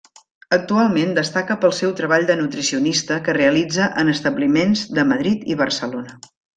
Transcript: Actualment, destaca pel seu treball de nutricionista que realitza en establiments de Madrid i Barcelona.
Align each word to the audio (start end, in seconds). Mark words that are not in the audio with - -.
Actualment, 0.55 1.11
destaca 1.17 1.57
pel 1.65 1.75
seu 1.81 1.93
treball 2.01 2.27
de 2.31 2.39
nutricionista 2.41 3.21
que 3.29 3.39
realitza 3.41 3.93
en 4.05 4.13
establiments 4.17 4.87
de 4.99 5.09
Madrid 5.15 5.49
i 5.55 5.65
Barcelona. 5.65 6.23